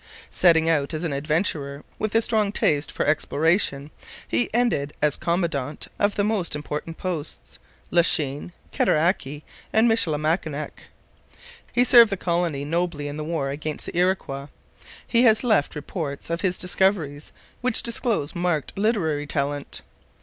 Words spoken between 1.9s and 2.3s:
with a